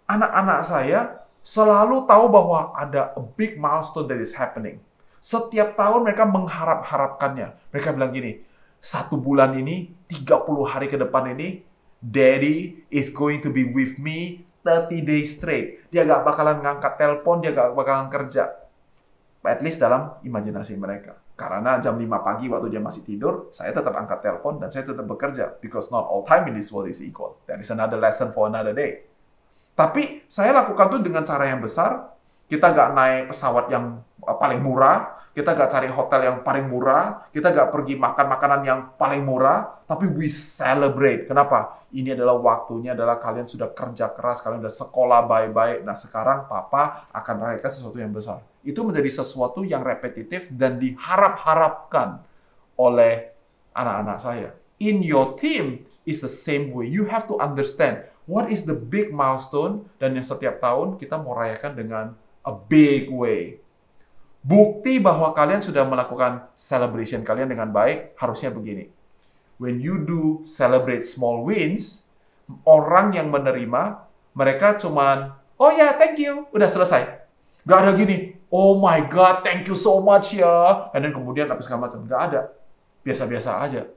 [0.07, 0.99] anak-anak saya
[1.43, 4.79] selalu tahu bahwa ada a big milestone that is happening.
[5.23, 7.55] Setiap tahun mereka mengharap-harapkannya.
[7.71, 8.43] Mereka bilang gini,
[8.83, 11.63] satu bulan ini, 30 hari ke depan ini,
[12.03, 15.87] Daddy is going to be with me 30 days straight.
[15.87, 18.51] Dia gak bakalan ngangkat telepon, dia gak bakalan kerja.
[19.43, 21.15] At least dalam imajinasi mereka.
[21.39, 25.07] Karena jam 5 pagi waktu dia masih tidur, saya tetap angkat telepon dan saya tetap
[25.07, 25.55] bekerja.
[25.63, 27.39] Because not all time in this world is equal.
[27.47, 29.07] That is another lesson for another day.
[29.73, 32.11] Tapi saya lakukan tuh dengan cara yang besar.
[32.51, 37.49] Kita gak naik pesawat yang paling murah, kita gak cari hotel yang paling murah, kita
[37.49, 41.25] gak pergi makan makanan yang paling murah, tapi we celebrate.
[41.25, 41.81] Kenapa?
[41.89, 45.81] Ini adalah waktunya adalah kalian sudah kerja keras, kalian sudah sekolah baik-baik.
[45.81, 48.45] Nah sekarang papa akan merayakan sesuatu yang besar.
[48.61, 52.21] Itu menjadi sesuatu yang repetitif dan diharap-harapkan
[52.77, 53.33] oleh
[53.73, 54.49] anak-anak saya.
[54.77, 56.85] In your team is the same way.
[56.85, 61.35] You have to understand What is the big milestone dan yang setiap tahun kita mau
[61.35, 62.05] rayakan dengan
[62.47, 63.59] a big way.
[64.43, 68.91] Bukti bahwa kalian sudah melakukan celebration kalian dengan baik harusnya begini.
[69.55, 72.03] When you do celebrate small wins,
[72.67, 74.03] orang yang menerima
[74.35, 77.23] mereka cuman oh ya yeah, thank you udah selesai.
[77.63, 80.91] Gak ada gini, oh my god thank you so much ya.
[80.91, 82.03] And then kemudian apa segala macam.
[82.03, 82.41] Gak ada.
[83.07, 83.87] Biasa-biasa aja.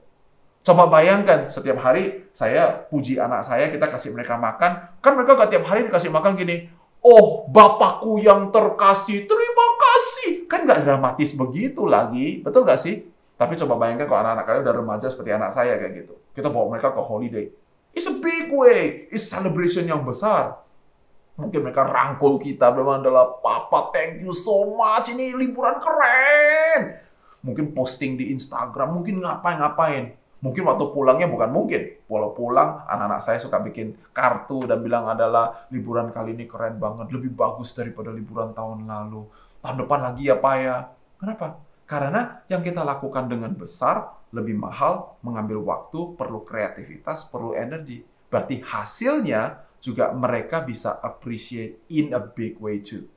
[0.63, 4.95] Coba bayangkan setiap hari saya puji anak saya, kita kasih mereka makan.
[5.03, 10.49] Kan mereka gak tiap hari dikasih makan gini, Oh, Bapakku yang terkasih, terima kasih.
[10.49, 13.05] Kan nggak dramatis begitu lagi, betul nggak sih?
[13.37, 16.13] Tapi coba bayangkan kalau anak-anak kalian udah remaja seperti anak saya kayak gitu.
[16.33, 17.45] Kita bawa mereka ke holiday.
[17.93, 19.09] It's a big way.
[19.13, 20.57] It's celebration yang besar.
[21.37, 26.97] Mungkin mereka rangkul kita, memang adalah, Papa, thank you so much, ini liburan keren.
[27.45, 30.17] Mungkin posting di Instagram, mungkin ngapain-ngapain.
[30.37, 31.81] Mungkin waktu pulangnya bukan mungkin.
[32.05, 37.09] Walau pulang, anak-anak saya suka bikin kartu dan bilang adalah liburan kali ini keren banget,
[37.09, 39.25] lebih bagus daripada liburan tahun lalu.
[39.65, 40.75] Tahun depan lagi ya Pak ya.
[41.17, 41.57] Kenapa?
[41.89, 48.05] Karena yang kita lakukan dengan besar, lebih mahal, mengambil waktu, perlu kreativitas, perlu energi.
[48.29, 53.07] Berarti hasilnya juga mereka bisa appreciate in a big way too.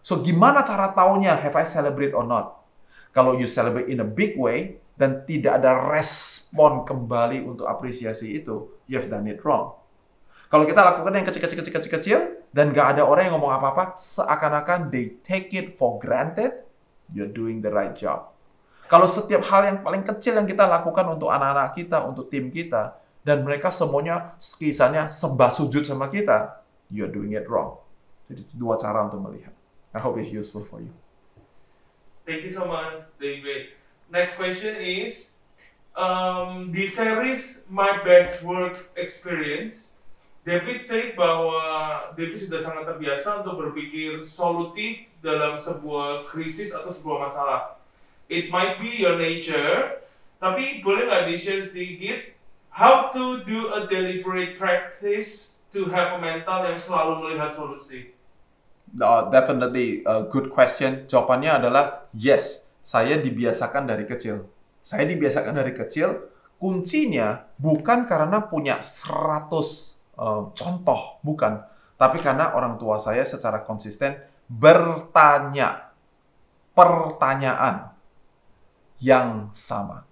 [0.00, 2.62] So gimana cara taunya have I celebrate or not?
[3.10, 8.80] Kalau you celebrate in a big way dan tidak ada respon kembali untuk apresiasi itu,
[8.88, 9.76] you've done it wrong.
[10.48, 15.52] Kalau kita lakukan yang kecil-kecil-kecil-kecil dan nggak ada orang yang ngomong apa-apa, seakan-akan they take
[15.52, 16.64] it for granted,
[17.12, 18.32] you're doing the right job.
[18.86, 22.94] Kalau setiap hal yang paling kecil yang kita lakukan untuk anak-anak kita, untuk tim kita,
[23.26, 26.62] dan mereka semuanya kisahnya sembah sujud sama kita,
[26.94, 27.82] you're doing it wrong.
[28.30, 29.50] Jadi dua cara untuk melihat.
[29.90, 30.94] I hope it's useful for you.
[32.22, 33.74] Thank you so much, David.
[34.06, 35.34] Next question is,
[35.98, 39.98] um, di series My Best Work Experience,
[40.46, 41.58] David said bahwa
[42.14, 47.82] David sudah sangat terbiasa untuk berpikir solutif dalam sebuah krisis atau sebuah masalah.
[48.30, 50.02] It might be your nature,
[50.38, 52.30] tapi boleh nggak di-share sedikit
[52.70, 58.14] how to do a deliberate practice to have a mental yang selalu melihat solusi?
[58.94, 61.10] Uh, definitely a good question.
[61.10, 62.65] Jawabannya adalah yes.
[62.86, 64.46] Saya dibiasakan dari kecil
[64.86, 66.30] saya dibiasakan dari kecil,
[66.62, 69.50] kuncinya bukan karena punya 100
[70.14, 71.58] uh, contoh, bukan.
[71.98, 74.14] Tapi karena orang tua saya secara konsisten
[74.46, 75.90] bertanya
[76.70, 77.90] pertanyaan
[79.02, 80.06] yang sama.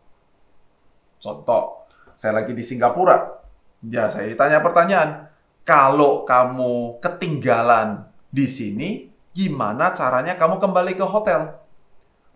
[1.22, 1.86] Contoh,
[2.18, 3.46] saya lagi di Singapura.
[3.86, 5.30] Ya, saya ditanya pertanyaan.
[5.62, 11.63] Kalau kamu ketinggalan di sini, gimana caranya kamu kembali ke hotel?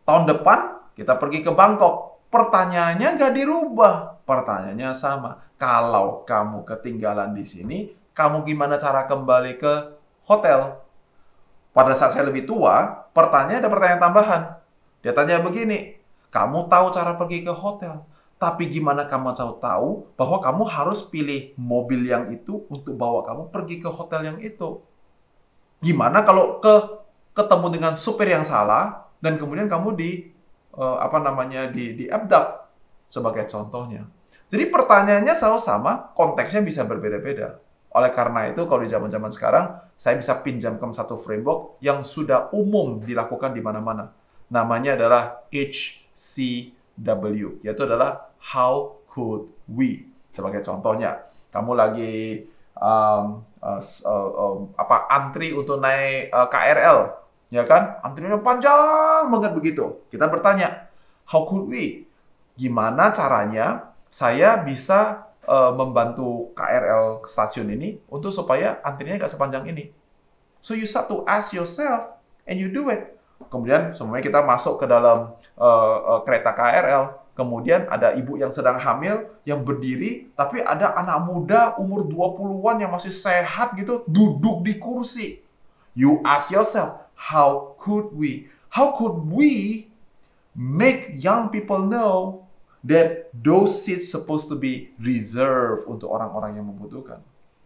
[0.08, 3.94] Tahun depan kita pergi ke Bangkok Pertanyaannya nggak dirubah.
[4.28, 5.40] Pertanyaannya sama.
[5.56, 7.78] Kalau kamu ketinggalan di sini,
[8.12, 9.96] kamu gimana cara kembali ke
[10.28, 10.76] hotel?
[11.72, 14.42] Pada saat saya lebih tua, pertanyaan ada pertanyaan tambahan.
[15.00, 15.96] Dia tanya begini,
[16.28, 18.04] kamu tahu cara pergi ke hotel,
[18.36, 23.48] tapi gimana kamu tahu tahu bahwa kamu harus pilih mobil yang itu untuk bawa kamu
[23.48, 24.84] pergi ke hotel yang itu?
[25.80, 30.11] Gimana kalau ke ketemu dengan supir yang salah dan kemudian kamu di
[30.78, 32.68] uh, apa namanya di di abduct
[33.11, 34.04] sebagai contohnya.
[34.48, 37.61] Jadi pertanyaannya selalu sama, konteksnya bisa berbeda-beda.
[37.92, 43.00] Oleh karena itu, kalau di zaman-zaman sekarang, saya bisa pinjamkan satu framework yang sudah umum
[43.00, 44.09] dilakukan di mana-mana.
[44.48, 50.09] Namanya adalah HCW, yaitu adalah How Could We.
[50.33, 52.48] Sebagai contohnya, kamu lagi
[52.81, 56.98] um, uh, uh, um, apa antri untuk naik uh, KRL,
[57.48, 58.00] ya kan?
[58.04, 60.04] Antriannya panjang banget begitu.
[60.12, 60.88] Kita bertanya,
[61.28, 62.08] how could we?
[62.58, 69.94] Gimana caranya saya bisa uh, membantu KRL stasiun ini untuk supaya antriannya nggak sepanjang ini?
[70.58, 73.14] So you start to ask yourself and you do it.
[73.46, 77.30] Kemudian semuanya kita masuk ke dalam uh, uh, kereta KRL.
[77.38, 82.90] Kemudian ada ibu yang sedang hamil yang berdiri, tapi ada anak muda umur 20-an yang
[82.90, 85.38] masih sehat gitu duduk di kursi.
[85.94, 88.46] You ask yourself, how could we?
[88.70, 89.84] How could we
[90.54, 92.46] make young people know
[92.86, 97.18] that those seats supposed to be reserved untuk orang-orang yang membutuhkan?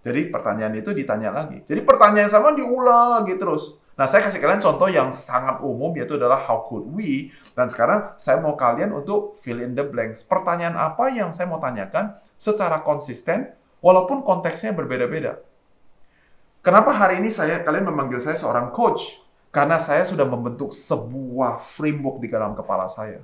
[0.03, 1.62] Jadi pertanyaan itu ditanya lagi.
[1.62, 3.78] Jadi pertanyaan sama diulang lagi terus.
[3.94, 7.30] Nah, saya kasih kalian contoh yang sangat umum yaitu adalah how could we?
[7.55, 10.26] Dan sekarang saya mau kalian untuk fill in the blanks.
[10.26, 15.38] Pertanyaan apa yang saya mau tanyakan secara konsisten walaupun konteksnya berbeda-beda.
[16.66, 19.22] Kenapa hari ini saya kalian memanggil saya seorang coach?
[19.53, 23.20] Karena saya sudah membentuk sebuah framework di dalam kepala saya.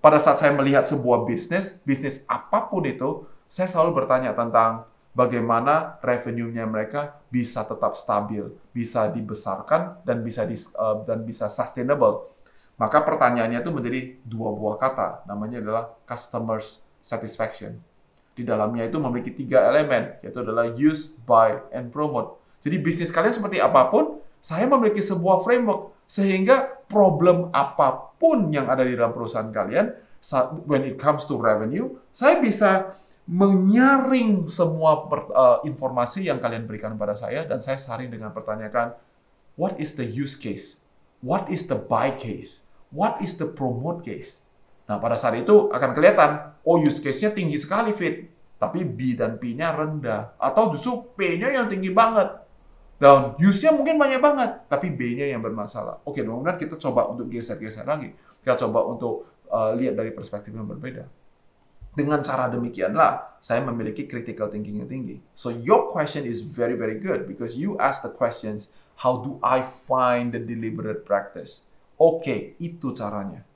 [0.00, 6.00] Pada saat saya melihat sebuah bisnis, bisnis apa pun itu, saya selalu bertanya tentang bagaimana
[6.00, 12.32] revenue-nya mereka bisa tetap stabil, bisa dibesarkan dan bisa dis, uh, dan bisa sustainable.
[12.80, 17.76] Maka pertanyaannya itu menjadi dua buah kata, namanya adalah customers satisfaction.
[18.38, 22.38] Di dalamnya itu memiliki tiga elemen, yaitu adalah use, buy, and promote.
[22.62, 28.66] Jadi bisnis kalian seperti apa pun, saya memiliki sebuah framework sehingga problem apa pun yang
[28.66, 29.92] ada di dalam perusahaan kalian,
[30.64, 32.96] when it comes to revenue, saya bisa
[33.28, 38.96] menyaring semua per, uh, informasi yang kalian berikan kepada saya dan saya saring dengan pertanyakan,
[39.60, 40.80] what is the use case?
[41.20, 42.64] What is the buy case?
[42.88, 44.40] What is the promote case?
[44.88, 49.36] Nah, pada saat itu akan kelihatan, oh use case-nya tinggi sekali fit, tapi B dan
[49.36, 50.40] P-nya rendah.
[50.40, 52.47] Atau justru P-nya yang tinggi banget.
[52.98, 56.02] Dan use-nya mungkin banyak banget, tapi B-nya yang bermasalah.
[56.02, 58.10] Oke, kemudian kita coba untuk geser-geser lagi.
[58.42, 61.06] Kita coba untuk uh, lihat dari perspektif yang berbeda.
[61.94, 65.22] Dengan cara demikianlah, saya memiliki critical thinking yang tinggi.
[65.34, 69.62] So your question is very, very good because you ask the questions, how do I
[69.62, 71.62] find the deliberate practice?
[71.98, 73.46] Oke, okay, itu caranya.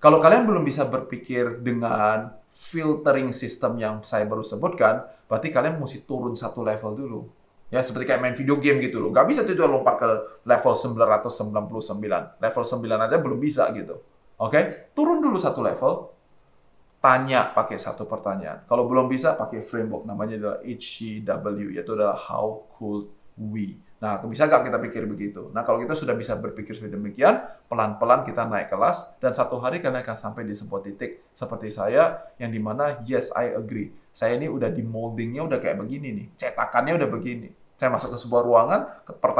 [0.00, 6.04] Kalau kalian belum bisa berpikir dengan filtering system yang saya baru sebutkan, berarti kalian mesti
[6.08, 7.20] turun satu level dulu.
[7.70, 9.14] Ya, seperti kayak main video game gitu loh.
[9.14, 10.10] Gak bisa tuh lompat ke
[10.42, 12.42] level 999.
[12.42, 14.02] Level 9 aja belum bisa gitu.
[14.42, 14.50] Oke?
[14.50, 14.62] Okay?
[14.90, 16.10] Turun dulu satu level,
[16.98, 18.66] tanya pakai satu pertanyaan.
[18.66, 20.02] Kalau belum bisa, pakai framework.
[20.02, 23.06] Namanya adalah HCW, yaitu adalah How Could
[23.38, 23.78] We.
[24.00, 25.52] Nah, bisa nggak kita pikir begitu?
[25.52, 29.84] Nah, kalau kita sudah bisa berpikir seperti demikian, pelan-pelan kita naik kelas, dan satu hari
[29.84, 33.92] kalian akan sampai di sebuah titik seperti saya, yang di mana, yes, I agree.
[34.08, 37.48] Saya ini udah di moldingnya udah kayak begini nih, cetakannya udah begini.
[37.80, 38.80] Saya masuk ke sebuah ruangan,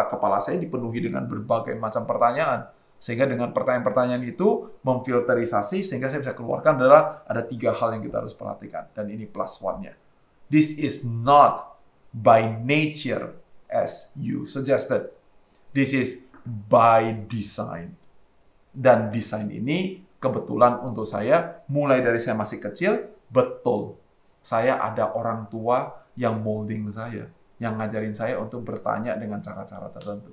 [0.09, 2.73] kepala saya dipenuhi dengan berbagai macam pertanyaan.
[2.97, 8.25] Sehingga dengan pertanyaan-pertanyaan itu memfilterisasi, sehingga saya bisa keluarkan adalah ada tiga hal yang kita
[8.25, 8.89] harus perhatikan.
[8.97, 9.93] Dan ini plus one-nya.
[10.49, 11.77] This is not
[12.17, 13.37] by nature
[13.69, 15.13] as you suggested.
[15.77, 18.01] This is by design.
[18.73, 24.01] Dan desain ini kebetulan untuk saya, mulai dari saya masih kecil, betul.
[24.41, 27.29] Saya ada orang tua yang molding saya,
[27.61, 30.33] yang ngajarin saya untuk bertanya dengan cara-cara tertentu.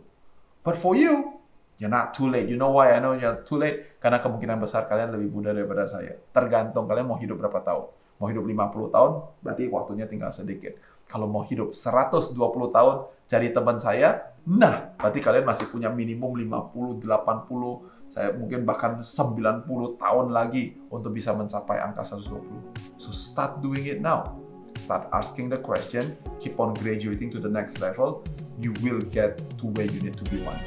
[0.63, 1.37] But for you,
[1.77, 2.47] you're not too late.
[2.47, 3.99] You know why I know you're too late?
[3.99, 6.15] Karena kemungkinan besar kalian lebih muda daripada saya.
[6.31, 7.85] Tergantung kalian mau hidup berapa tahun.
[8.17, 9.11] Mau hidup 50 tahun,
[9.45, 10.73] berarti waktunya tinggal sedikit.
[11.05, 12.33] Kalau mau hidup 120
[12.73, 12.95] tahun,
[13.29, 19.67] cari teman saya, nah, berarti kalian masih punya minimum 50, 80, saya mungkin bahkan 90
[19.99, 22.97] tahun lagi untuk bisa mencapai angka 120.
[22.97, 24.46] So start doing it now.
[24.77, 28.23] Start asking the question, keep on graduating to the next level,
[28.61, 30.59] you will get to where you need to be one.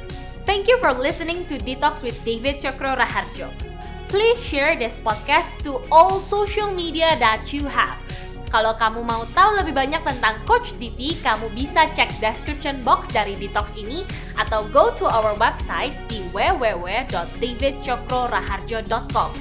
[0.45, 3.47] Thank you for listening to Detox with David Chokro Raharjo.
[4.11, 7.95] Please share this podcast to all social media that you have.
[8.51, 13.39] Kalau kamu mau tahu lebih banyak tentang Coach Diti, kamu bisa cek description box dari
[13.39, 14.03] Detox ini
[14.35, 19.31] atau go to our website di www.davidcokroraharjo.com.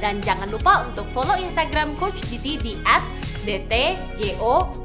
[0.00, 2.72] Dan jangan lupa untuk follow Instagram Coach Diti di
[3.44, 4.84] @dtjokr.or.